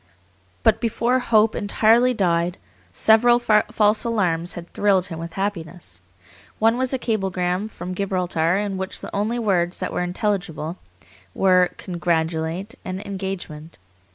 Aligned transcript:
But 0.63 0.81
before 0.81 1.19
hope 1.19 1.55
entirely 1.55 2.11
died, 2.11 2.57
several 2.91 3.37
false 3.37 4.03
alarms 4.03 4.53
had 4.55 4.73
thrilled 4.73 5.05
him 5.05 5.19
with 5.19 5.33
happiness. 5.33 6.01
One 6.57 6.75
was 6.79 6.91
a 6.91 6.97
cablegram 6.97 7.67
from 7.67 7.93
Gibraltar 7.93 8.57
in 8.57 8.77
which 8.77 9.01
the 9.01 9.15
only 9.15 9.37
words 9.37 9.77
that 9.79 9.93
were 9.93 10.01
intelligible 10.01 10.79
were 11.35 11.69
"congratulate" 11.77 12.73
and 12.83 12.99
"engagement." 13.05 13.77